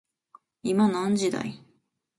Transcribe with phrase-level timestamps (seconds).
[0.63, 1.63] 今何時だい